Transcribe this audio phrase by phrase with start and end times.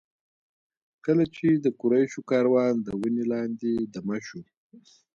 [1.05, 4.41] کله چې د قریشو کاروان د ونې لاندې دمه شو.